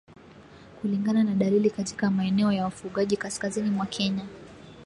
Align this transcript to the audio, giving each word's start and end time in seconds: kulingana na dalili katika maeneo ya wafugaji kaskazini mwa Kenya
kulingana 0.81 1.23
na 1.23 1.35
dalili 1.35 1.69
katika 1.69 2.11
maeneo 2.11 2.51
ya 2.51 2.63
wafugaji 2.63 3.17
kaskazini 3.17 3.69
mwa 3.69 3.85
Kenya 3.85 4.25